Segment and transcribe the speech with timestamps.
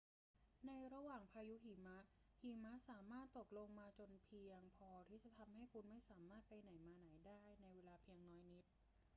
[0.65, 1.97] ในระหว่างพายุหิมะ
[2.41, 8.65] หิมะสามารถตกลงมาจนเพียงพอที่จะทำให้คุณไม่สามารถไปไหนมาไหนได้ในเวลาเพียงน้อยนิด